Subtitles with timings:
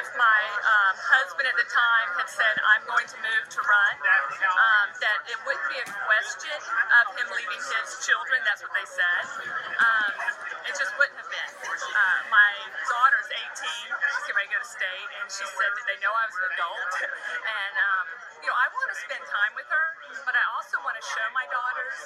[0.00, 3.94] if my um, husband at the time had said, I'm going to move to run,
[4.00, 8.40] um, that it wouldn't be a question of him leaving his children.
[8.48, 9.24] That's what they said.
[9.76, 10.12] Um,
[10.64, 11.52] it just wouldn't have been.
[11.60, 12.52] Uh, my
[12.88, 13.92] daughter's 18.
[13.92, 16.36] She's getting ready to go to state, and she said that they know I was
[16.40, 16.92] an adult.
[17.44, 18.06] And, um,
[18.40, 19.88] you know, I want to spend time with her,
[20.24, 21.96] but I also want to show my daughters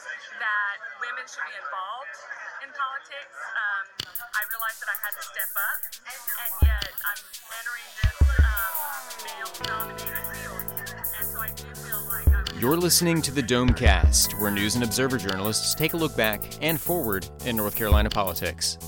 [0.42, 2.18] that women should be involved
[2.58, 3.38] in politics.
[3.54, 3.84] Um,
[4.34, 5.79] I realized that I had to step up,
[6.11, 7.18] and yet I'm
[7.61, 10.64] entering this um, male-dominated field,
[11.18, 12.58] and so I do feel like I'm.
[12.58, 16.80] You're listening to the Domecast, where news and observer journalists take a look back and
[16.80, 18.79] forward in North Carolina politics.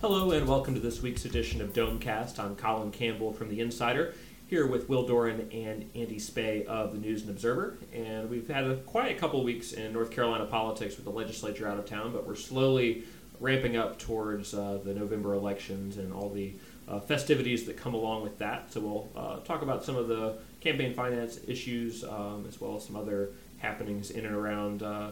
[0.00, 2.38] Hello and welcome to this week's edition of Domecast.
[2.38, 4.14] I'm Colin Campbell from The Insider,
[4.48, 7.76] here with Will Doran and Andy Specht of the News and Observer.
[7.92, 11.78] And we've had a quiet couple weeks in North Carolina politics with the legislature out
[11.78, 13.04] of town, but we're slowly
[13.40, 16.54] ramping up towards uh, the November elections and all the
[16.88, 18.72] uh, festivities that come along with that.
[18.72, 22.86] So we'll uh, talk about some of the campaign finance issues um, as well as
[22.86, 25.10] some other happenings in and around uh,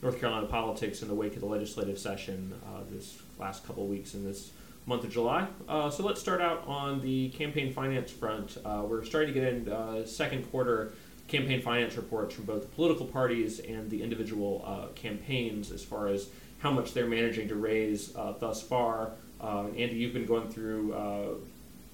[0.00, 4.14] North Carolina politics in the wake of the legislative session uh, this last couple weeks
[4.14, 4.50] in this
[4.88, 5.46] month of July.
[5.68, 8.56] Uh, so let's start out on the campaign finance front.
[8.64, 10.92] Uh, we're starting to get in uh, second quarter
[11.28, 16.30] campaign finance reports from both political parties and the individual uh, campaigns as far as
[16.60, 19.10] how much they're managing to raise uh, thus far.
[19.42, 20.92] Uh, Andy, you've been going through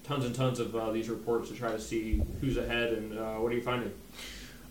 [0.05, 3.57] tons and tons of these reports to try to see who's ahead and what are
[3.57, 3.93] you finding?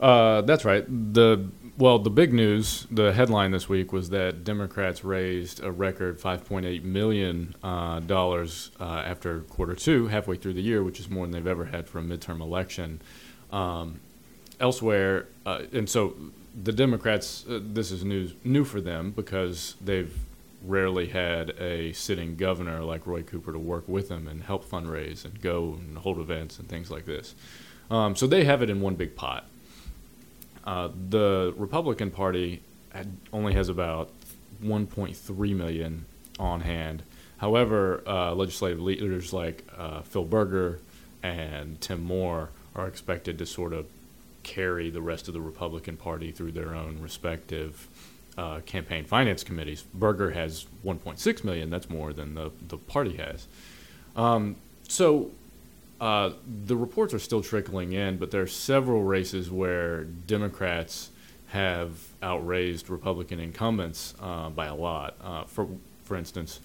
[0.04, 0.86] That's right.
[0.88, 6.20] The well, the big news, the headline this week was that Democrats raised a record
[6.20, 11.26] 5.8 million uh, dollars uh, after quarter two, halfway through the year, which is more
[11.26, 13.02] than they've ever had for a midterm election.
[13.52, 14.02] Um,
[14.60, 16.16] elsewhere, uh, and so
[16.62, 20.16] the Democrats, uh, this is news new for them because they've
[20.64, 25.26] rarely had a sitting governor like Roy Cooper to work with them and help fundraise
[25.26, 27.34] and go and hold events and things like this.
[27.90, 29.48] Um, so they have it in one big pot.
[30.64, 34.10] Uh, the Republican Party had, only has about
[34.64, 36.06] 1.3 million
[36.40, 37.04] on hand.
[37.38, 40.80] However, uh, legislative leaders like uh, Phil Berger
[41.22, 43.86] and Tim Moore are expected to sort of
[44.44, 47.88] carry the rest of the Republican Party through their own respective
[48.38, 49.84] uh, campaign finance committees.
[49.94, 51.70] Berger has 1.6 million.
[51.70, 53.48] That's more than the the party has.
[54.16, 54.56] Um,
[54.88, 55.32] so
[56.04, 56.34] uh,
[56.66, 61.12] the reports are still trickling in, but there are several races where Democrats
[61.48, 61.92] have
[62.22, 65.16] outraised Republican incumbents uh, by a lot.
[65.24, 65.66] Uh, for
[66.04, 66.60] for instance,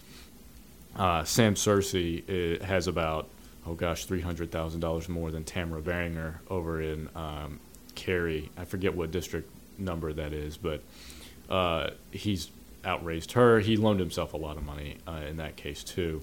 [0.96, 2.24] uh, Sam Searcy
[2.60, 3.28] uh, has about
[3.64, 7.60] oh gosh three hundred thousand dollars more than Tamara Barringer over in um,
[7.94, 8.50] Cary.
[8.56, 10.82] I forget what district number that is, but
[12.10, 12.50] he's
[12.84, 13.60] outraised her.
[13.60, 14.96] He loaned himself a lot of money
[15.28, 16.22] in that case too.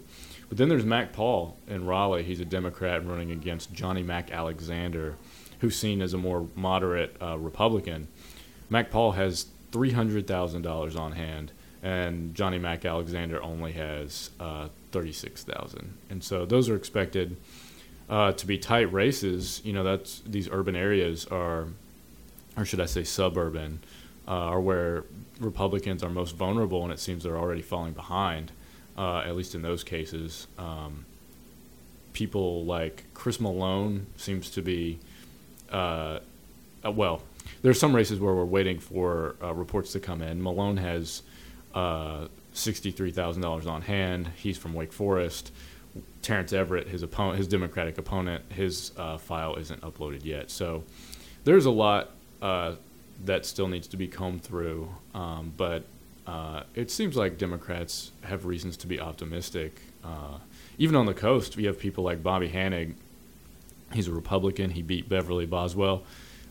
[0.49, 2.23] But then there's Mac Paul in Raleigh.
[2.23, 5.15] He's a Democrat running against Johnny Mac Alexander,
[5.59, 8.07] who's seen as a more moderate uh, Republican.
[8.69, 11.51] Mac Paul has three hundred thousand dollars on hand,
[11.81, 15.97] and Johnny Mac Alexander only has uh, thirty-six thousand.
[16.09, 17.37] And so those are expected
[18.09, 19.61] uh, to be tight races.
[19.63, 21.67] You know, that's these urban areas are,
[22.55, 23.79] or should I say, suburban,
[24.27, 25.05] uh, are where
[25.39, 28.51] Republicans are most vulnerable, and it seems they're already falling behind
[28.97, 30.47] uh, at least in those cases.
[30.57, 31.05] Um,
[32.13, 34.99] people like Chris Malone seems to be,
[35.71, 36.19] uh,
[36.85, 37.21] uh, well,
[37.61, 40.41] there's some races where we're waiting for uh, reports to come in.
[40.41, 41.23] Malone has
[41.73, 44.29] uh, $63,000 on hand.
[44.37, 45.51] He's from Wake Forest.
[46.21, 50.49] Terence Everitt, his opponent, his Democratic opponent, his uh, file isn't uploaded yet.
[50.49, 50.83] So
[51.43, 54.89] there's a lot that still needs to be combed through.
[55.13, 55.85] Um, but
[56.27, 59.79] uh, it seems like Democrats have reasons to be optimistic.
[60.03, 60.39] Uh,
[60.77, 62.95] even on the coast, we have people like Bobby Hanig.
[63.93, 64.71] He's a Republican.
[64.71, 66.03] He beat Beverly Boswell.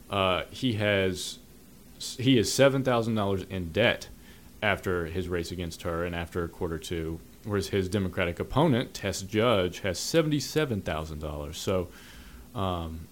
[0.09, 1.39] Uh, he has
[1.99, 4.09] he is seven thousand dollars in debt
[4.63, 9.23] after his race against her and after a quarter two, whereas his Democratic opponent, Tess
[9.23, 11.59] Judge, has seventy-seven thousand dollars.
[11.59, 11.89] So
[12.55, 13.09] um,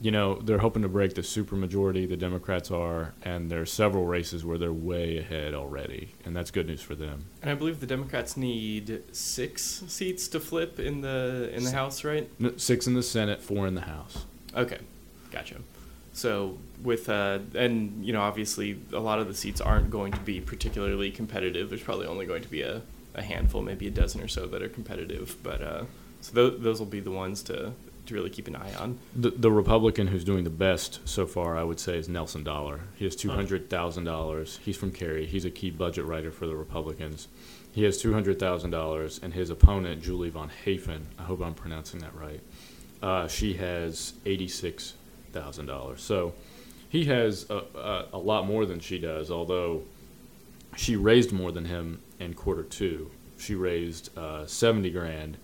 [0.00, 4.06] you know, they're hoping to break the supermajority, the Democrats are, and there are several
[4.06, 7.24] races where they're way ahead already, and that's good news for them.
[7.42, 12.04] And I believe the Democrats need six seats to flip in the in the House,
[12.04, 12.30] right?
[12.56, 14.24] Six in the Senate, four in the House.
[14.54, 14.78] Okay,
[15.32, 15.56] gotcha.
[16.12, 20.20] So with uh, and you know, obviously, a lot of the seats aren't going to
[20.20, 21.70] be particularly competitive.
[21.70, 22.82] There's probably only going to be a,
[23.14, 25.84] a handful, maybe a dozen or so that are competitive, but uh,
[26.20, 27.72] so th- those will be the ones to
[28.08, 28.98] to really keep an eye on.
[29.14, 32.80] The, the Republican who's doing the best so far, I would say, is Nelson Dollar.
[32.96, 34.58] He has two hundred thousand dollars.
[34.62, 35.26] He's from Cary.
[35.26, 37.28] He's a key budget writer for the Republicans.
[37.72, 41.54] He has two hundred thousand dollars, and his opponent, Julie von Haefen, I hope I'm
[41.54, 42.40] pronouncing that right.
[43.00, 44.94] Uh, she has eighty-six
[45.32, 46.02] thousand dollars.
[46.02, 46.34] So
[46.88, 49.30] he has a, a, a lot more than she does.
[49.30, 49.82] Although
[50.76, 53.10] she raised more than him in quarter two.
[53.38, 55.36] She raised uh, seventy grand,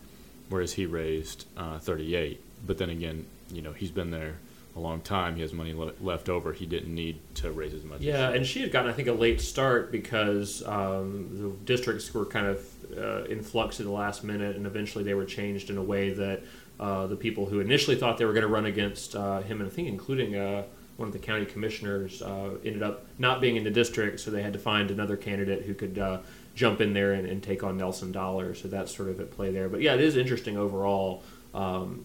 [0.48, 2.42] whereas he raised uh, thirty-eight.
[2.66, 4.36] But then again, you know, he's been there
[4.76, 5.36] a long time.
[5.36, 6.52] He has money le- left over.
[6.52, 8.00] He didn't need to raise as much.
[8.00, 11.50] as Yeah, she- and she had gotten, I think, a late start because um, the
[11.64, 12.66] districts were kind of
[12.96, 16.12] uh, in flux at the last minute, and eventually they were changed in a way
[16.12, 16.42] that
[16.80, 19.70] uh, the people who initially thought they were going to run against uh, him, and
[19.70, 20.64] I think including uh,
[20.96, 24.42] one of the county commissioners, uh, ended up not being in the district, so they
[24.42, 26.18] had to find another candidate who could uh,
[26.56, 28.54] jump in there and, and take on Nelson Dollar.
[28.54, 29.68] So that's sort of at play there.
[29.68, 31.22] But yeah, it is interesting overall.
[31.52, 32.04] Um,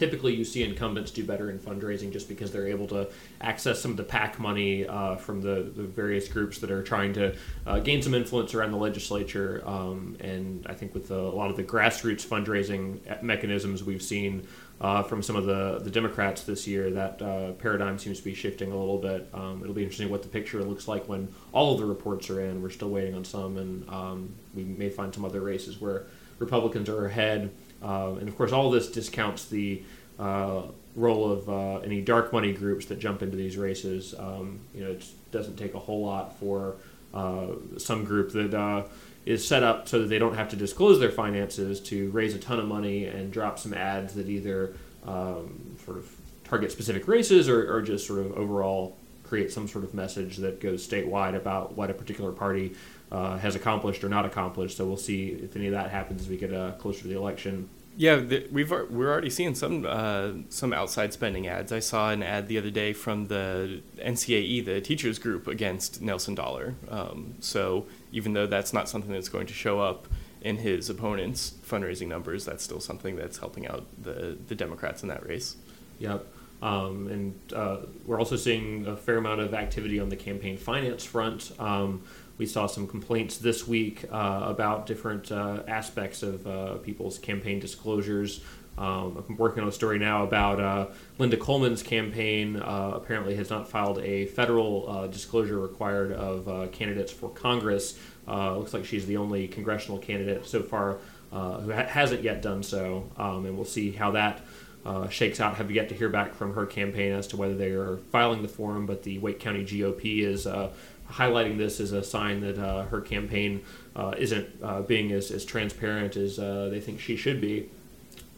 [0.00, 3.06] typically you see incumbents do better in fundraising just because they're able to
[3.42, 7.12] access some of the PAC money uh, from the, the various groups that are trying
[7.12, 7.36] to
[7.66, 9.62] uh, gain some influence around the legislature.
[9.66, 14.46] Um, and I think with the, a lot of the grassroots fundraising mechanisms we've seen
[14.80, 18.32] uh, from some of the, the Democrats this year, that uh, paradigm seems to be
[18.32, 19.28] shifting a little bit.
[19.34, 22.40] Um, it'll be interesting what the picture looks like when all of the reports are
[22.40, 22.62] in.
[22.62, 26.06] We're still waiting on some, and um, we may find some other races where
[26.38, 27.50] Republicans are ahead.
[27.82, 29.82] Uh, and of course, all of this discounts the
[30.18, 30.62] uh,
[30.96, 34.14] role of uh, any dark money groups that jump into these races.
[34.18, 36.76] Um, you know, it doesn't take a whole lot for
[37.14, 37.48] uh,
[37.78, 38.84] some group that uh,
[39.26, 42.38] is set up so that they don't have to disclose their finances to raise a
[42.38, 44.74] ton of money and drop some ads that either
[45.06, 46.10] um, sort of
[46.44, 50.60] target specific races or, or just sort of overall create some sort of message that
[50.60, 52.74] goes statewide about what a particular party
[53.12, 54.76] uh, has accomplished or not accomplished.
[54.76, 57.16] So we'll see if any of that happens as we get uh, closer to the
[57.16, 57.68] election.
[57.96, 61.72] Yeah, the, we've we're already seeing some uh, some outside spending ads.
[61.72, 66.34] I saw an ad the other day from the NCAE, the teachers group, against Nelson
[66.34, 66.74] Dollar.
[66.88, 70.06] Um, so even though that's not something that's going to show up
[70.40, 75.08] in his opponent's fundraising numbers, that's still something that's helping out the the Democrats in
[75.08, 75.56] that race.
[75.98, 76.26] Yep.
[76.62, 81.04] Um, and uh, we're also seeing a fair amount of activity on the campaign finance
[81.04, 81.52] front.
[81.58, 82.02] Um,
[82.40, 87.60] we saw some complaints this week uh, about different uh, aspects of uh, people's campaign
[87.60, 88.40] disclosures.
[88.78, 90.86] Um, I'm working on a story now about uh,
[91.18, 92.56] Linda Coleman's campaign.
[92.56, 97.98] Uh, apparently, has not filed a federal uh, disclosure required of candidates for Congress.
[98.26, 100.96] Looks like she's the only congressional candidate so far
[101.30, 104.40] who ha- hasn't yet done so, um, and we'll see how that
[104.84, 105.56] uh, shakes out.
[105.56, 108.48] Have yet to hear back from her campaign as to whether they are filing the
[108.48, 110.70] form, but the Wake County GOP is uh,
[111.10, 113.62] highlighting this as a sign that uh, her campaign
[113.96, 117.68] uh, isn't uh, being as, as transparent as uh, they think she should be.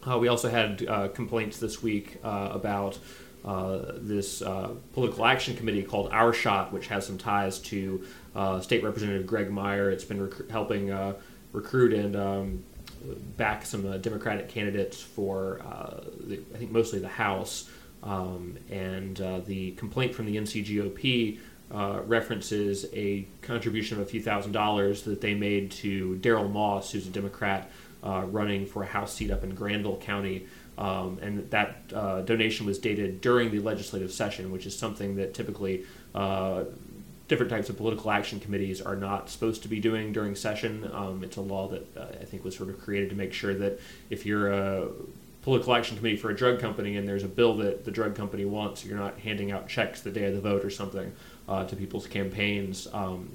[0.05, 2.97] Uh, we also had complaints this week about
[3.43, 4.39] this
[4.93, 8.03] political action committee called Our Shot, which has some ties to
[8.61, 9.89] State Representative Greg Meyer.
[9.89, 10.93] It's been rec- helping
[11.53, 12.63] recruit and um,
[13.37, 15.61] back some Democratic candidates for,
[16.19, 17.69] the, I think, mostly the House.
[18.01, 19.15] Um, and
[19.45, 21.39] the complaint from the NCGOP
[21.73, 26.91] uh, references a contribution of a few thousand dollars that they made to Daryl Moss,
[26.91, 27.69] who's a Democrat
[28.03, 30.45] uh, running for a House seat up in Granville County.
[30.77, 35.33] Um, and that uh, donation was dated during the legislative session, which is something that
[35.33, 35.85] typically
[36.15, 36.63] uh,
[37.27, 40.89] different types of political action committees are not supposed to be doing during session.
[40.93, 43.53] Um, it's a law that uh, I think was sort of created to make sure
[43.55, 44.87] that if you're a
[45.43, 48.45] political action committee for a drug company and there's a bill that the drug company
[48.45, 51.13] wants, you're not handing out checks the day of the vote or something
[51.47, 52.87] uh, to people's campaigns.
[52.93, 53.29] Um,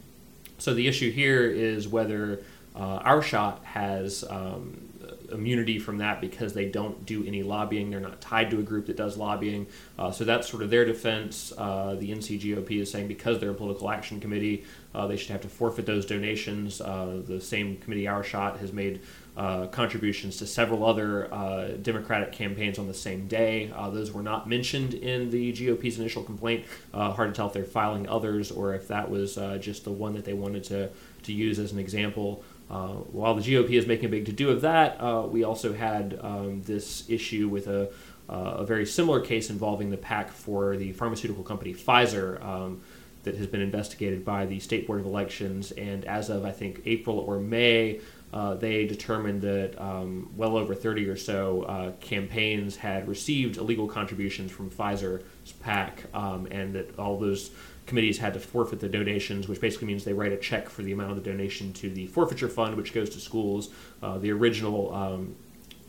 [0.59, 2.41] so the issue here is whether
[2.75, 4.88] uh, our shot has um,
[5.33, 7.91] immunity from that because they don't do any lobbying.
[7.91, 9.67] They're not tied to a group that does lobbying.
[9.99, 11.53] Uh, so that's sort of their defense.
[11.57, 15.43] Uh, the NCGOP is saying because they're a political action committee, uh, they should have
[15.43, 16.81] to forfeit those donations.
[16.81, 19.00] Uh, the same committee, Our Shot, has made
[19.38, 23.71] uh, contributions to several other uh, Democratic campaigns on the same day.
[23.73, 26.64] Uh, those were not mentioned in the GOP's initial complaint.
[26.92, 29.92] Uh, hard to tell if they're filing others or if that was uh, just the
[29.92, 30.90] one that they wanted to,
[31.23, 32.42] to use as an example.
[32.68, 36.62] While the GOP is making a big to do of that, we also had um,
[36.62, 37.90] this issue with a,
[38.28, 42.45] a very similar case involving the PAC for the pharmaceutical company Pfizer.
[42.45, 42.83] Um,
[43.28, 46.80] that has been investigated by the State Board of Elections, and as of I think
[46.87, 48.00] April or May,
[48.32, 53.87] uh, they determined that um, well over 30 or so uh, campaigns had received illegal
[53.87, 57.50] contributions from Pfizer's PAC, um, and that all those
[57.85, 60.92] committees had to forfeit the donations, which basically means they write a check for the
[60.92, 63.68] amount of the donation to the forfeiture fund, which goes to schools.
[64.02, 65.37] Uh, the original um,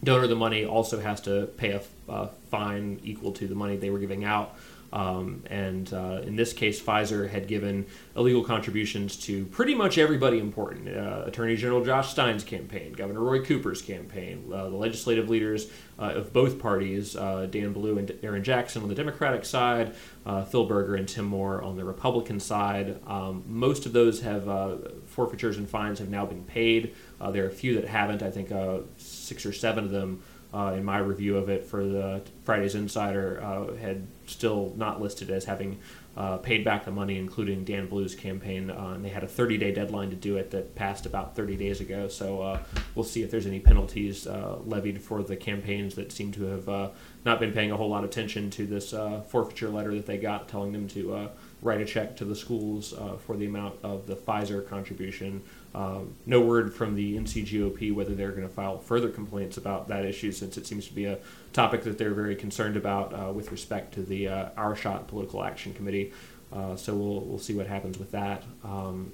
[0.04, 3.78] donor of the money also has to pay a uh, fine equal to the money
[3.78, 4.58] they were giving out.
[4.92, 10.40] Um, and uh, in this case, Pfizer had given illegal contributions to pretty much everybody
[10.40, 15.72] important uh, Attorney General Josh Stein's campaign, Governor Roy Cooper's campaign, uh, the legislative leaders
[16.00, 20.44] uh, of both parties, uh, Dan Blue and Darren Jackson on the Democratic side, uh,
[20.44, 23.00] Phil Berger and Tim Moore on the Republican side.
[23.06, 24.46] Um, most of those have
[25.06, 26.96] forfeitures and fines have now been paid.
[27.32, 28.24] there are a few that haven't.
[28.24, 28.52] I think
[28.98, 30.22] six or seven of them
[30.54, 35.30] uh, in my review of it for the Friday's Insider, uh, had still not listed
[35.30, 35.80] as having
[36.18, 38.72] uh, paid back the money, including Dan Blue's campaign.
[38.72, 41.56] Uh, and they had a 30 day deadline to do it that passed about 30
[41.56, 42.08] days ago.
[42.08, 42.60] So uh,
[42.96, 46.92] we'll see if there's any penalties uh, levied for the campaigns that seem to have
[47.26, 48.94] not been paying a whole lot of attention to this
[49.30, 51.30] forfeiture letter that they got telling them to
[51.62, 52.94] write a check to the schools
[53.26, 55.42] for the amount of the Pfizer contribution.
[55.76, 60.06] Um, no word from the NCGOP whether they're going to file further complaints about that
[60.06, 61.20] issue, since it seems to be a
[61.54, 65.44] topic that they're very concerned about uh, with respect to the uh, Our Shot Political
[65.44, 66.12] Action Committee.
[66.52, 68.44] Uh, so we'll we'll see what happens with that.
[68.64, 69.12] Um,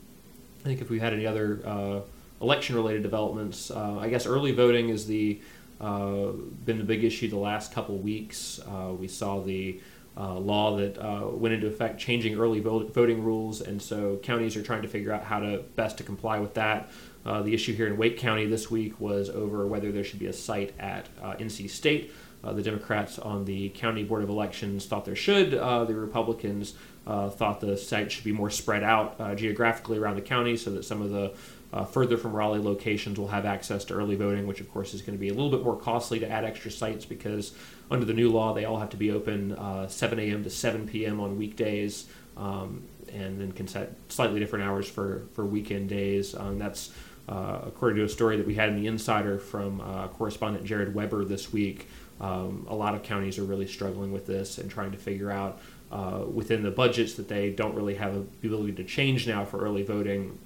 [0.61, 1.99] I think if we had any other uh,
[2.41, 5.41] election-related developments, uh, I guess early voting is the
[5.81, 6.27] uh,
[6.63, 8.61] been the big issue the last couple weeks.
[8.97, 9.81] we saw the
[10.17, 14.63] uh, law that uh, went into effect changing early voting rules, and so counties are
[14.63, 16.89] trying to figure out how to best to comply with that.
[17.25, 20.27] Uh, the issue here in Wake County this week was over whether there should be
[20.27, 22.13] a site at uh, NC State.
[22.43, 25.53] Uh, the Democrats on the county board of elections thought there should.
[25.53, 30.55] Uh, the Republicans thought the site should be more spread out geographically around the county
[30.55, 31.33] so that some of the
[31.75, 35.01] uh, further from Raleigh locations will have access to early voting, which of course is
[35.01, 37.53] going to be a little bit more costly to add extra sites because
[37.91, 40.41] under the new law they all have to be open uh, 7 a.m.
[40.45, 41.19] to 7 p.m.
[41.19, 46.33] on weekdays, um, and then can set slightly different hours for for weekend days.
[46.33, 46.91] Um, that's
[47.27, 50.95] uh, according to a story that we had in the Insider from uh, correspondent Jared
[50.95, 51.89] Weber this week.
[52.21, 55.59] Um, a lot of counties are really struggling with this and trying to figure out
[55.91, 59.59] uh, within the budgets that they don't really have the ability to change now for
[59.59, 60.37] early voting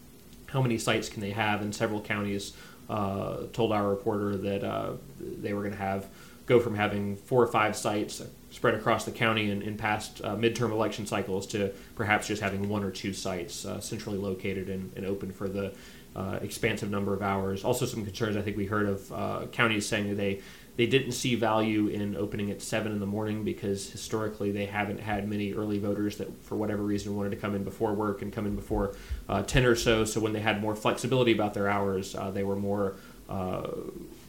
[0.51, 1.62] how many sites can they have?
[1.62, 2.53] And several counties
[2.89, 6.08] uh, told our reporter that uh, they were going to have
[6.50, 10.36] go from having four or five sites spread across the county in, in past uh,
[10.36, 14.91] midterm election cycles to perhaps just having one or two sites uh, centrally located and,
[14.98, 15.72] and, open for the
[16.15, 17.63] uh, expansive number of hours.
[17.63, 20.41] Also, some concerns I think we heard of uh, counties saying that they
[20.79, 25.01] they didn't see value in opening at seven in the morning because historically they haven't
[25.01, 28.31] had many early voters that, for whatever reason, wanted to come in before work and
[28.31, 28.95] come in before
[29.27, 30.05] uh, ten or so.
[30.05, 32.95] So when they had more flexibility about their hours, uh, they were more
[33.27, 33.67] uh,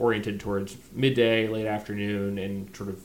[0.00, 3.00] oriented towards midday, late afternoon, and sort of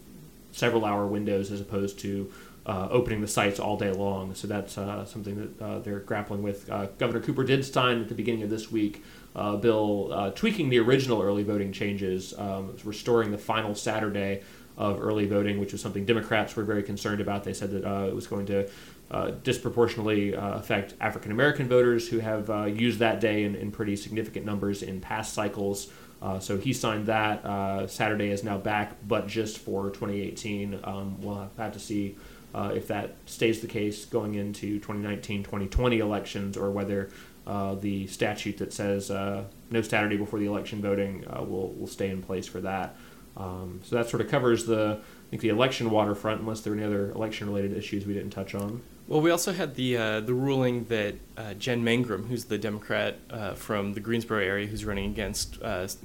[0.52, 2.34] several hour windows as opposed to
[2.66, 4.34] uh, opening the sites all day long.
[4.34, 6.68] So that's uh, something that uh, they're grappling with.
[6.68, 9.04] Uh, Governor Cooper did sign at the beginning of this week
[9.36, 14.42] uh, bill uh, tweaking the original early voting changes, um, restoring the final Saturday
[14.78, 17.44] of early voting, which was something Democrats were very concerned about.
[17.44, 18.70] They said that uh, it was going to
[19.12, 23.72] uh, disproportionately uh, affect African American voters who have uh, used that day in, in,
[23.72, 25.92] pretty significant numbers in past cycles.
[26.40, 27.90] so he signed that.
[27.90, 30.80] Saturday is now back, but just for 2018.
[30.84, 32.18] Um, we'll have to see
[32.56, 37.10] if that stays the case going into 2019 2020 elections or whether
[37.48, 41.88] uh, the statute that says uh, no Saturday before the election voting uh, will will
[41.88, 42.96] stay in place for that.
[43.38, 46.76] Um, so that sort of covers the I think the election waterfront, unless there are
[46.76, 48.82] any other election related issues we didn't touch on.
[49.08, 53.20] Well, we also had the uh, the ruling that uh, Jen Mangrum, who's the Democrat
[53.56, 55.60] from the Greensboro area, who's running against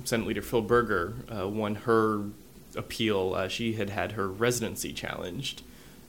[0.04, 2.24] Senate Leader Phil Berger, won her
[2.76, 3.48] appeal.
[3.48, 5.62] she had had her residency challenged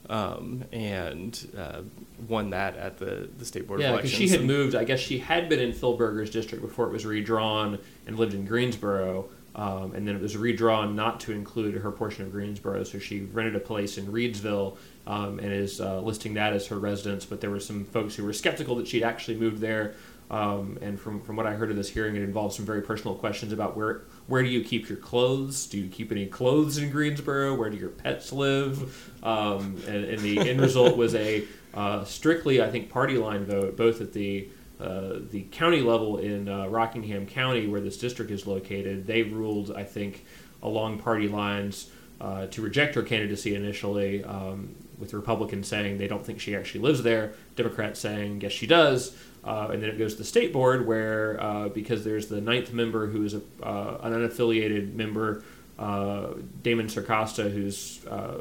[0.08, 1.82] um, and uh,
[2.28, 4.12] won that at the, the state board yeah, of elections.
[4.12, 4.74] she had moved.
[4.74, 8.34] I guess she had been in Phil Berger's district before it was redrawn and lived
[8.34, 9.28] in Greensboro.
[9.54, 13.20] Um, and then it was redrawn not to include her portion of Greensboro, so she
[13.20, 17.26] rented a place in Reidsville um, and is uh, listing that as her residence.
[17.26, 19.94] But there were some folks who were skeptical that she'd actually moved there.
[20.30, 23.14] Um, and from, from what I heard of this hearing, it involved some very personal
[23.14, 25.66] questions about where where do you keep your clothes?
[25.66, 27.54] Do you keep any clothes in Greensboro?
[27.54, 29.10] Where do your pets live?
[29.22, 33.76] Um, and, and, the end result was a uh, strictly, I think, party line vote,
[33.76, 34.48] both at the
[34.80, 39.06] uh, the county level in uh, Rockingham County, where this district is located.
[39.06, 40.24] They ruled, I think,
[40.60, 41.88] along party lines
[42.20, 46.80] uh, to reject her candidacy initially, um, with Republicans saying they don't think she actually
[46.80, 49.16] lives there, Democrats saying yes she does.
[49.44, 52.72] Uh, and then it goes to the state board, where uh, because there's the ninth
[52.72, 55.42] member who is a, uh, an unaffiliated member,
[55.78, 56.28] uh,
[56.62, 58.38] Damon Circosta, who's uh,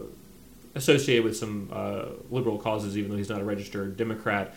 [0.76, 4.54] associated with some uh, liberal causes, even though he's not a registered Democrat.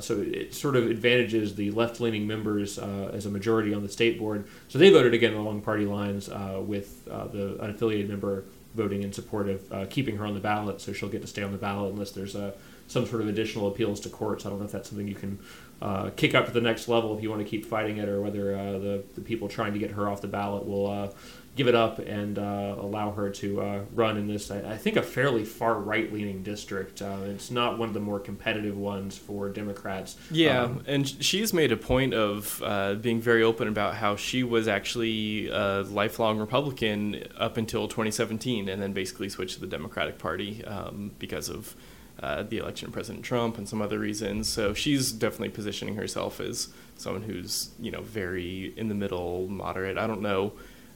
[0.00, 4.46] so it sort of advantages the left-leaning members as a majority on the state board.
[4.68, 9.90] So they voted again along party lines with the unaffiliated member voting in support of
[9.90, 12.36] keeping her on the ballot, so she'll get to stay on the ballot unless there's
[12.36, 12.52] uh,
[12.88, 14.46] some sort of additional appeals to courts.
[14.46, 15.38] I don't know if that's something you can
[15.82, 18.20] uh, kick up to the next level if you want to keep fighting it, or
[18.20, 21.08] whether uh, the the people trying to get her off the ballot will uh,
[21.54, 24.96] give it up and uh, allow her to uh, run in this, I, I, think,
[24.96, 27.02] a fairly far right leaning district.
[27.02, 30.16] Uh, it's not one of the more competitive ones for Democrats.
[30.30, 34.42] Yeah, um, and she's made a point of uh, being very open about how she
[34.42, 40.18] was actually a lifelong Republican up until 2017 and then basically switched to the Democratic
[40.18, 41.74] Party um, because of.
[42.22, 44.46] Uh, the election of President Trump and some other reasons.
[44.46, 49.98] So she's definitely positioning herself as someone who's, you know, very in the middle, moderate.
[49.98, 50.52] I don't know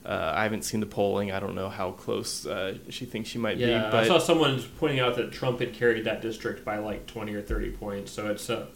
[0.07, 1.33] uh, I haven't seen the polling.
[1.33, 3.91] I don't know how close uh, she thinks she might yeah, be.
[3.91, 7.35] But I saw someone pointing out that Trump had carried that district by like 20
[7.35, 8.13] or 30 points.
[8.13, 8.67] So it's uh,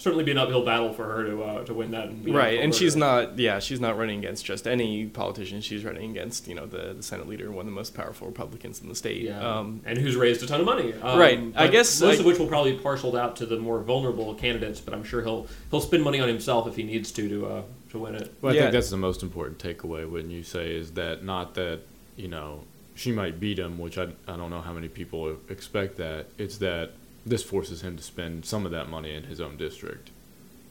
[0.00, 2.08] certainly be an uphill battle for her to uh, to win that.
[2.08, 3.38] And right, and she's not.
[3.38, 5.60] Yeah, she's not running against just any politician.
[5.60, 8.80] She's running against you know the, the Senate leader, one of the most powerful Republicans
[8.80, 9.22] in the state.
[9.22, 9.58] Yeah.
[9.58, 10.94] Um, and who's raised a ton of money.
[10.94, 11.52] Um, right.
[11.54, 14.34] I guess most I, of which will probably be parceled out to the more vulnerable
[14.34, 14.80] candidates.
[14.80, 17.62] But I'm sure he'll he'll spend money on himself if he needs to to uh,
[17.90, 18.34] to win it.
[18.40, 18.62] Well, I yeah.
[18.62, 20.10] think that's the most important takeaway.
[20.10, 21.80] Wouldn't you say is that not that
[22.16, 22.64] you know
[22.94, 26.26] she might beat him, which I I don't know how many people expect that.
[26.38, 26.92] It's that
[27.24, 30.10] this forces him to spend some of that money in his own district.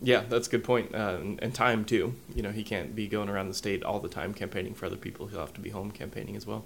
[0.01, 0.95] Yeah, that's a good point.
[0.95, 2.15] Uh, and, and, time too.
[2.33, 4.95] You know, he can't be going around the state all the time campaigning for other
[4.95, 5.27] people.
[5.27, 6.65] He'll have to be home campaigning as well.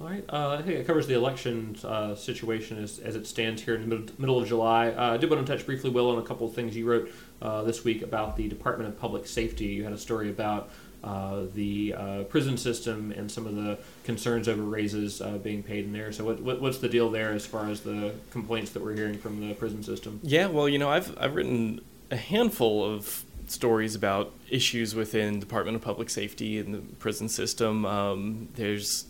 [0.00, 0.24] All right.
[0.28, 3.88] Uh, I think it covers the election uh, situation as, as it stands here in
[3.88, 4.90] the mid- middle of July.
[4.90, 7.10] Uh, I did want to touch briefly, Will, on a couple of things you wrote
[7.42, 9.66] uh, this week about the Department of Public Safety.
[9.66, 10.70] You had a story about
[11.04, 15.92] uh, the uh, prison system and some of the concerns over raises being paid in
[15.92, 16.12] there.
[16.12, 19.18] So, what, what, what's the deal there as far as the complaints that we're hearing
[19.18, 20.20] from the prison system?
[20.22, 25.76] Yeah, well, you know, I've I've written a handful of stories about issues within Department
[25.76, 27.86] of Public Safety and the prison system.
[27.86, 29.06] Um, there's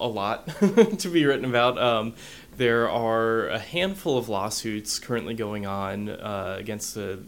[0.00, 0.46] a lot
[0.98, 1.78] to be written about.
[1.78, 2.14] Um,
[2.56, 7.20] there are a handful of lawsuits currently going on uh, against the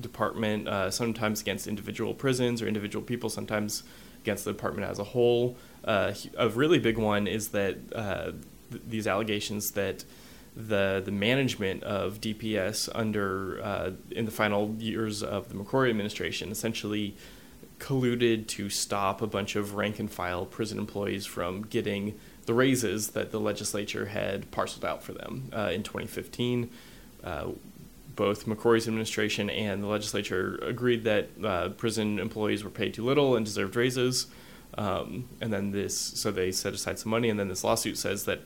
[0.00, 3.82] department, uh, sometimes against individual prisons or individual people, sometimes
[4.22, 5.56] against the department as a whole.
[5.84, 8.32] Uh, a really big one is that uh,
[8.70, 10.04] th- these allegations that
[10.56, 16.50] the the management of DPS under uh, in the final years of the McCrory administration
[16.50, 17.14] essentially
[17.78, 23.10] colluded to stop a bunch of rank and file prison employees from getting the raises
[23.10, 26.70] that the legislature had parceled out for them uh, in 2015.
[27.22, 27.48] Uh,
[28.16, 33.36] both McCrory's administration and the legislature agreed that uh, prison employees were paid too little
[33.36, 34.26] and deserved raises.
[34.76, 38.24] Um, and then this, so they set aside some money, and then this lawsuit says
[38.24, 38.40] that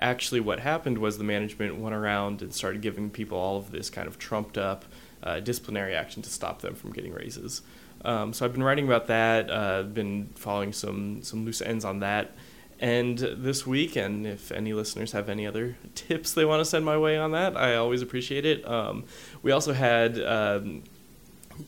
[0.00, 3.90] actually what happened was the management went around and started giving people all of this
[3.90, 4.84] kind of trumped up
[5.22, 7.62] uh, disciplinary action to stop them from getting raises.
[8.04, 9.50] Um, so I've been writing about that.
[9.50, 12.34] Uh, been following some some loose ends on that.
[12.80, 16.84] And this week, and if any listeners have any other tips they want to send
[16.84, 18.66] my way on that, I always appreciate it.
[18.68, 19.04] Um,
[19.42, 20.84] we also had um,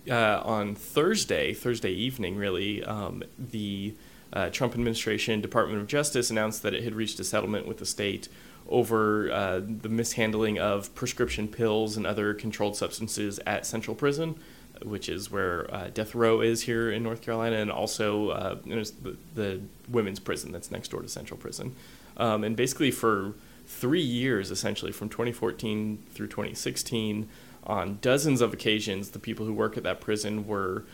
[0.09, 3.95] uh, on Thursday, Thursday evening, really, um, the
[4.33, 7.87] uh, Trump administration, Department of Justice announced that it had reached a settlement with the
[7.87, 8.29] state
[8.69, 14.39] over uh, the mishandling of prescription pills and other controlled substances at Central Prison,
[14.85, 19.17] which is where uh, death row is here in North Carolina, and also uh, the,
[19.35, 21.75] the, women's prison that's next door to Central Prison.
[22.17, 23.35] Um, and basically, for
[23.67, 27.29] three years, essentially from 2014 through 2016,
[27.65, 30.85] on dozens of occasions, the people who work at that prison were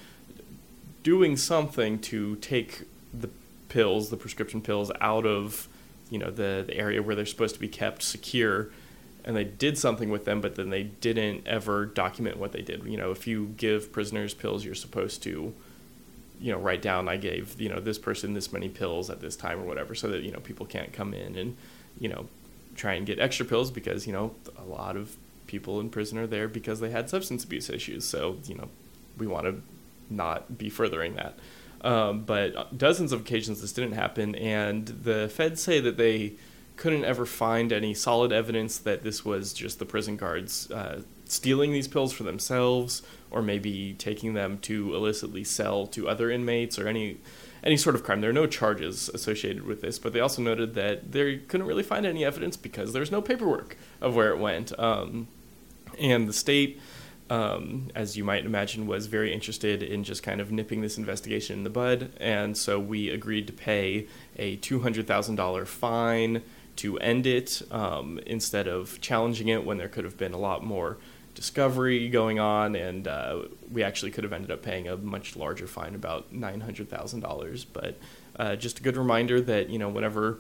[1.03, 2.83] doing something to take
[3.15, 3.29] the
[3.69, 5.69] pills, the prescription pills, out of
[6.11, 8.69] you know the, the area where they're supposed to be kept secure
[9.27, 12.85] and they did something with them but then they didn't ever document what they did.
[12.85, 15.53] You know if you give prisoners pills you're supposed to
[16.39, 19.37] you know write down i gave you know this person this many pills at this
[19.37, 21.57] time or whatever so that you know people can't come in and
[21.99, 22.29] you know
[22.75, 26.27] try and get extra pills because you know a lot of people in prison are
[26.27, 28.05] there because they had substance abuse issues.
[28.05, 28.69] So you know
[29.19, 29.63] we want to
[30.11, 31.39] not be furthering that.
[31.83, 36.35] Um, but dozens of occasions this didn't happen, and the feds say that they
[36.77, 41.73] couldn't ever find any solid evidence that this was just the prison guards uh, stealing
[41.73, 46.89] these pills for themselves, or maybe taking them to illicitly sell to other inmates, or
[46.89, 47.19] any
[47.65, 48.21] any sort of crime.
[48.21, 51.83] There are no charges associated with this, but they also noted that they couldn't really
[51.83, 54.79] find any evidence because there's no paperwork of where it went.
[54.79, 55.27] Um,
[55.99, 56.81] and the state
[57.29, 61.59] um, as you might imagine, was very interested in just kind of nipping this investigation
[61.59, 62.11] in the bud.
[62.19, 66.43] And so we agreed to pay a $200,000 fine
[66.77, 70.65] to end it um, instead of challenging it when there could have been a lot
[70.65, 70.99] more
[71.35, 72.77] discovery going on.
[72.77, 77.67] And uh, we actually could have ended up paying a much larger fine, about $900,000.
[77.73, 77.99] But
[78.39, 80.39] uh, just a good reminder that, you know, whenever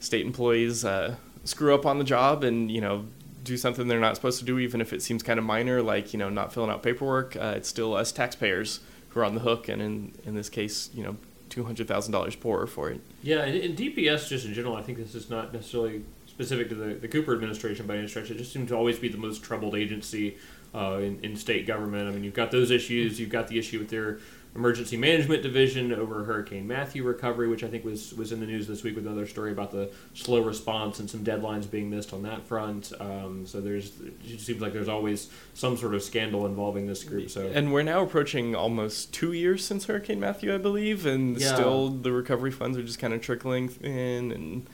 [0.00, 3.06] state employees uh, screw up on the job and you know
[3.44, 6.12] do something they're not supposed to do, even if it seems kind of minor, like
[6.12, 9.40] you know not filling out paperwork, uh, it's still us taxpayers who are on the
[9.40, 11.16] hook, and in in this case, you know,
[11.50, 13.00] two hundred thousand dollars poorer for it.
[13.22, 16.74] Yeah, and, and DPS just in general, I think this is not necessarily specific to
[16.74, 18.30] the, the Cooper administration by any stretch.
[18.30, 20.38] It just seems to always be the most troubled agency
[20.74, 22.08] uh, in, in state government.
[22.08, 23.20] I mean, you've got those issues.
[23.20, 24.18] You've got the issue with their
[24.56, 28.66] emergency management division over Hurricane Matthew recovery, which I think was was in the news
[28.66, 32.22] this week with another story about the slow response and some deadlines being missed on
[32.24, 32.92] that front.
[32.98, 33.92] Um, so there's
[34.26, 37.30] it seems like there's always some sort of scandal involving this group.
[37.30, 41.54] So and we're now approaching almost two years since Hurricane Matthew, I believe, and Yeah.
[41.54, 44.66] still the recovery funds are just kind of trickling in and.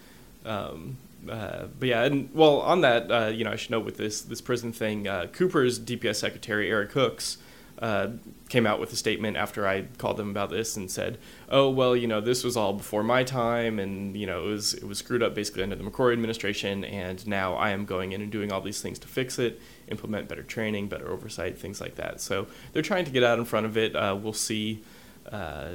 [0.44, 0.96] Um,
[1.28, 4.20] uh, but yeah, and well, on that, uh, you know, I should note with this
[4.22, 7.38] this prison thing, uh, Cooper's DPS secretary Erik Hooks
[7.78, 8.08] uh,
[8.48, 11.18] came out with a statement after I called them about this and said,
[11.50, 14.74] "Oh well, you know, this was all before my time, and you know, it was
[14.74, 18.22] it was screwed up basically under the McCrory administration, and now I am going in
[18.22, 21.96] and doing all these things to fix it, implement better training, better oversight, things like
[21.96, 22.20] that.
[22.20, 23.94] So they're trying to get out in front of it.
[23.94, 24.82] Uh, we'll see."
[25.30, 25.72] Uh,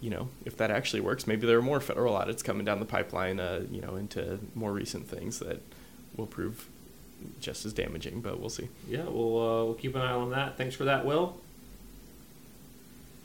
[0.00, 2.84] you know, if that actually works, maybe there are more federal audits coming down the
[2.84, 5.62] pipeline, uh, you know, into more recent things that
[6.14, 6.68] will prove
[7.40, 8.68] just as damaging, but we'll see.
[8.88, 10.56] yeah, we'll uh, we'll keep an eye on that.
[10.56, 11.36] Thanks for that, Will.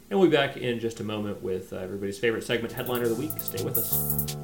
[0.10, 3.10] And we'll be back in just a moment with uh, everybody's favorite segment, Headliner of
[3.10, 3.32] the Week.
[3.40, 4.38] Stay with us.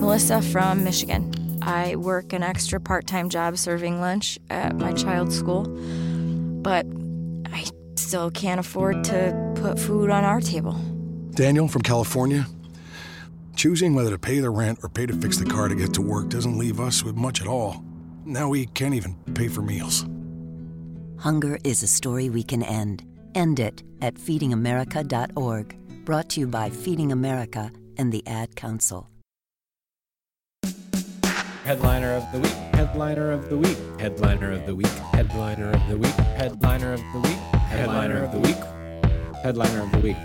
[0.00, 1.32] Melissa from Michigan.
[1.62, 5.64] I work an extra part time job serving lunch at my child's school,
[6.62, 6.86] but
[7.52, 7.64] I
[7.96, 10.72] still can't afford to put food on our table.
[11.32, 12.46] Daniel from California.
[13.60, 16.00] Choosing whether to pay the rent or pay to fix the car to get to
[16.00, 17.84] work doesn't leave us with much at all.
[18.24, 20.06] Now we can't even pay for meals.
[21.18, 23.04] Hunger is a story we can end.
[23.34, 25.76] End it at feedingamerica.org.
[26.06, 29.10] Brought to you by Feeding America and the Ad Council.
[31.64, 32.56] Headliner of the week.
[32.72, 33.76] Headliner of the week.
[33.98, 34.86] Headliner of the week.
[35.12, 36.14] Headliner of the week.
[36.14, 37.38] Headliner of the week.
[37.68, 38.56] Headliner of the week.
[39.42, 40.16] Headliner of the week.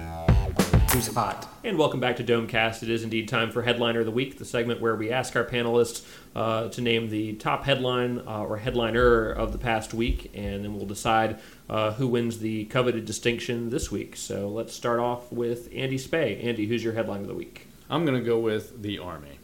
[0.95, 1.45] Who's hot?
[1.65, 2.81] And welcome back to Domecast.
[2.81, 5.43] It is indeed time for Headliner of the Week, the segment where we ask our
[5.43, 10.63] panelists uh, to name the top headline uh, or headliner of the past week, and
[10.63, 11.37] then we'll decide
[11.69, 14.15] uh, who wins the coveted distinction this week.
[14.15, 16.41] So let's start off with Andy Specht.
[16.41, 17.67] Andy, who's your headline of the week?
[17.89, 19.37] I'm going to go with the Army.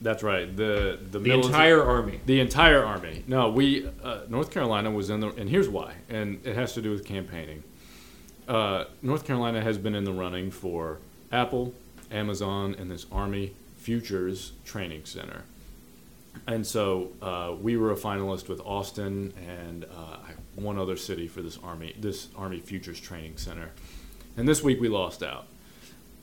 [0.00, 0.56] That's right.
[0.56, 2.20] The the, The milita- entire Army.
[2.24, 3.24] The entire army.
[3.26, 6.80] No, we uh, North Carolina was in the, and here's why, and it has to
[6.80, 7.62] do with campaigning.
[8.48, 10.98] Uh, North Carolina has been in the running for
[11.30, 11.74] Apple,
[12.10, 15.42] Amazon, and this Army Futures Training Center.
[16.46, 20.16] And so uh, we were a finalist with Austin and uh,
[20.54, 23.70] one other city for this Army this Army Futures Training Center.
[24.36, 25.46] And this week we lost out.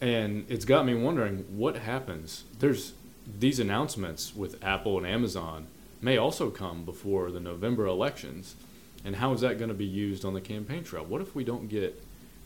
[0.01, 2.45] And it's got me wondering what happens.
[2.57, 2.93] There's
[3.39, 5.67] these announcements with Apple and Amazon
[6.01, 8.55] may also come before the November elections.
[9.03, 11.05] And how is that going to be used on the campaign trail?
[11.05, 12.01] What if we don't get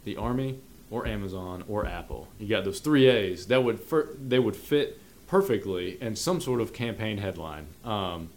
[0.10, 2.28] the Army or Amazon or Apple?
[2.40, 6.60] You got those three A's that would fir- they would fit perfectly in some sort
[6.62, 8.30] of campaign headline um,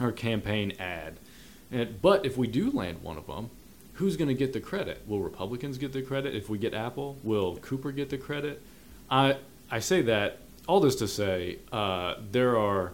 [0.00, 1.16] or campaign ad.
[1.70, 3.50] And, but if we do land one of them,
[3.94, 5.02] who's going to get the credit?
[5.06, 6.34] Will Republicans get the credit?
[6.34, 8.60] If we get Apple, will Cooper get the credit?
[9.10, 9.36] I
[9.70, 12.92] I say that all this to say uh, there are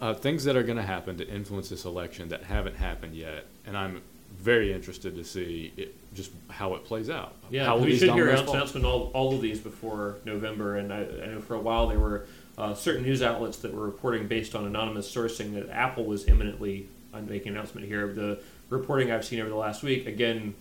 [0.00, 3.46] uh, things that are going to happen to influence this election that haven't happened yet,
[3.66, 4.02] and I'm
[4.38, 7.34] very interested to see it, just how it plays out.
[7.50, 10.76] Yeah, we should hear an announcement all, all of these before November.
[10.76, 13.84] And I, I know for a while there were uh, certain news outlets that were
[13.84, 18.12] reporting based on anonymous sourcing that Apple was imminently uh, making an announcement here.
[18.12, 20.54] The reporting I've seen over the last week, again,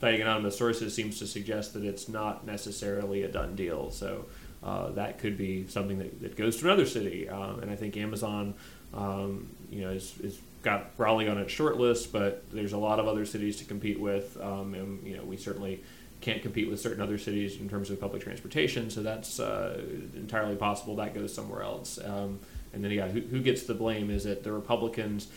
[0.00, 3.90] citing anonymous sources, seems to suggest that it's not necessarily a done deal.
[3.90, 4.26] So
[4.62, 7.28] uh, that could be something that, that goes to another city.
[7.28, 8.54] Um, and I think Amazon,
[8.94, 12.98] um, you know, is, is got Raleigh on its short list, but there's a lot
[12.98, 14.36] of other cities to compete with.
[14.40, 15.82] Um, and you know, we certainly
[16.20, 18.90] can't compete with certain other cities in terms of public transportation.
[18.90, 19.80] So that's uh,
[20.14, 21.98] entirely possible that goes somewhere else.
[22.04, 22.40] Um,
[22.72, 24.10] and then yeah, who, who gets the blame?
[24.10, 25.28] Is it the Republicans?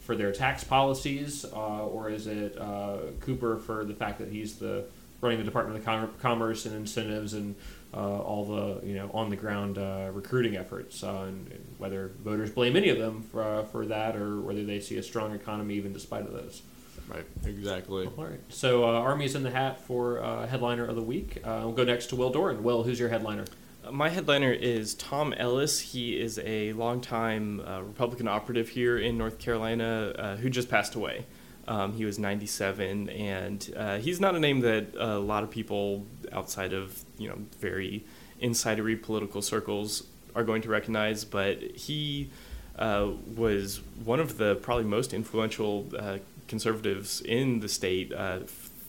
[0.00, 4.56] For their tax policies, uh, or is it uh, Cooper for the fact that he's
[4.56, 4.86] the
[5.20, 7.54] running the Department of Commerce and incentives and
[8.00, 12.50] all the you know on the ground uh, recruiting efforts, uh, and, and whether voters
[12.50, 15.74] blame any of them for, uh, for that, or whether they see a strong economy
[15.74, 16.62] even despite of those.
[17.08, 18.06] Right, exactly.
[18.06, 18.40] All right.
[18.48, 21.40] So uh, Army's in the hat for uh, headliner of the week.
[21.44, 22.62] Uh, we'll go next to Will Doran.
[22.62, 23.44] Will, who's your headliner?
[23.84, 25.80] Uh, My headliner is Tom Ellis.
[25.80, 30.94] He is a longtime uh, Republican operative here in North Carolina uh, who just passed
[30.94, 31.26] away.
[31.68, 36.06] Um, he was 97, and uh, he's not a name that a lot of people
[36.32, 38.04] outside of you know very
[38.40, 41.24] insidery political circles are going to recognize.
[41.24, 42.30] But he
[42.78, 48.40] uh, was one of the probably most influential uh, conservatives in the state uh,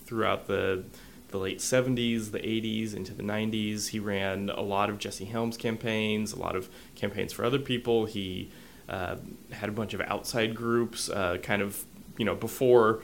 [0.06, 0.84] throughout the
[1.34, 3.88] the late 70s, the 80s, into the 90s.
[3.88, 8.06] He ran a lot of Jesse Helms campaigns, a lot of campaigns for other people.
[8.06, 8.52] He
[8.88, 9.16] uh,
[9.52, 11.86] had a bunch of outside groups, uh, kind of,
[12.18, 13.02] you know, before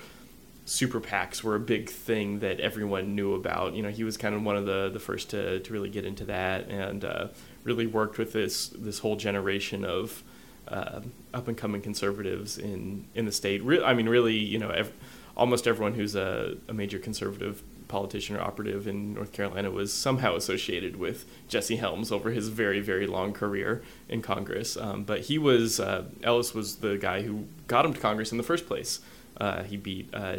[0.70, 3.74] super PACs were a big thing that everyone knew about.
[3.74, 6.06] You know, he was kind of one of the, the first to, to really get
[6.06, 7.28] into that and uh,
[7.64, 10.24] really worked with this, this whole generation of
[10.68, 11.02] uh,
[11.34, 13.64] up and coming conservatives in, in the state.
[13.64, 14.94] Re- I mean, really, you know, ev-
[15.36, 20.36] almost everyone who's a, a major conservative politician or operative in North Carolina was somehow
[20.36, 24.78] associated with Jesse Helms over his very, very long career in Congress.
[24.78, 28.38] Um, but he was, uh, Ellis was the guy who got him to Congress in
[28.38, 29.00] the first place.
[29.38, 30.38] Uh, he beat uh,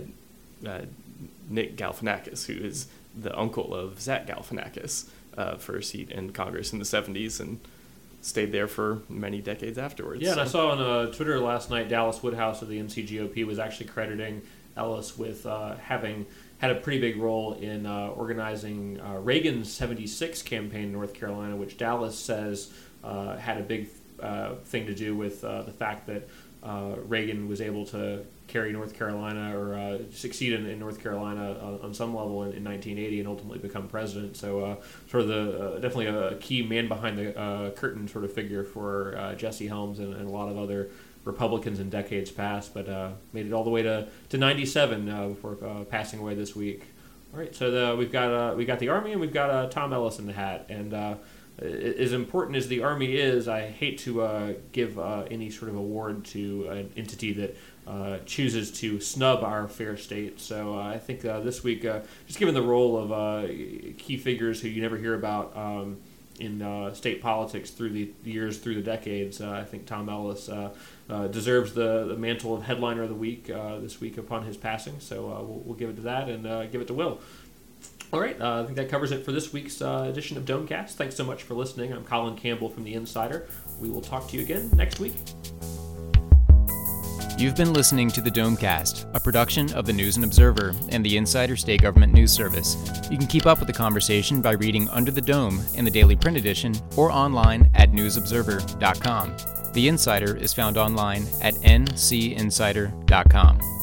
[0.66, 0.82] uh
[1.48, 6.72] Nick Galifianakis, who is the uncle of Zach Galifianakis, uh, for a seat in Congress
[6.72, 7.60] in the 70s and
[8.22, 10.22] stayed there for many decades afterwards.
[10.22, 13.58] Yeah, and I saw on uh, Twitter last night Dallas Woodhouse of the NCGOP was
[13.58, 14.42] actually crediting
[14.76, 16.26] Ellis with having–
[16.60, 21.56] had a pretty big role in uh, organizing uh, Reagan's 76 campaign in North Carolina,
[21.56, 22.70] which Dallas says
[23.02, 23.88] uh, had a big
[24.22, 26.28] uh, thing to do with uh, the fact that
[26.62, 31.94] uh, Reagan was able to carry North Carolina or succeed in, in, North Carolina on
[31.94, 34.36] some level in, in, 1980 and ultimately become president.
[34.36, 39.34] So, sort of the definitely a key man behind the curtain sort of figure for
[39.38, 40.90] Jesse Helms and, and a lot of other
[41.24, 45.28] Republicans in decades past, but uh, made it all the way to, to 97 uh,
[45.28, 46.82] before uh, passing away this week.
[47.32, 49.68] All right, so the, we've got uh, we got the Army and we've got uh,
[49.68, 51.14] Tom Ellis in the hat, and uh,
[51.60, 56.68] as important as the Army is, I hate to give any sort of award to
[56.68, 60.40] an entity that chooses to snub our fair state.
[60.40, 61.82] So I think this week,
[62.26, 63.48] just given the role of
[63.98, 65.56] key figures who you never hear about.
[65.56, 65.98] Um,
[66.40, 69.40] in uh, state politics through the years, through the decades.
[69.40, 70.70] Uh, I think Tom Ellis uh,
[71.08, 74.56] uh deserves the, the, mantle of headliner of the week uh, this week upon his
[74.56, 74.98] passing.
[75.00, 77.20] So uh, we'll, we'll, give it to that and give it to Will.
[78.12, 80.94] All right, uh, I think that covers it for this week's uh, edition of Domecast.
[80.94, 81.92] Thanks so much for listening.
[81.92, 83.46] I'm Colin Campbell from The Insider.
[83.78, 85.14] We will talk to you again next week.
[87.38, 91.16] You've been listening to the Domecast, a production of the News and Observer and the
[91.16, 92.76] Insider State Government News Service.
[93.10, 96.16] You can keep up with the conversation by reading Under the Dome in the daily
[96.16, 99.72] print edition or online at newsobserver.com.
[99.72, 103.79] The Insider is found online at ncinsider.com.